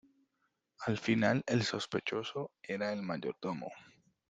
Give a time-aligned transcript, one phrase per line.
[0.79, 3.69] Al final el sospechoso, era el mayordomo.